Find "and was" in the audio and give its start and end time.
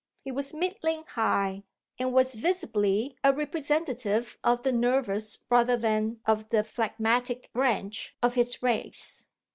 1.99-2.33